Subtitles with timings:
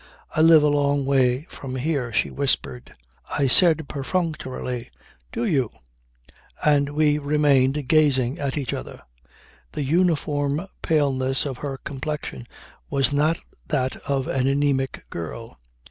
[0.35, 2.95] "I live a long way from here," she whispered.
[3.37, 4.89] I said perfunctorily,
[5.31, 5.69] "Do you?"
[6.65, 9.03] And we remained gazing at each other.
[9.73, 12.47] The uniform paleness of her complexion
[12.89, 13.37] was not
[13.67, 15.55] that of an anaemic girl.